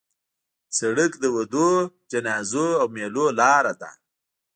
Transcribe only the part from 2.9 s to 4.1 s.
میلو لاره ده.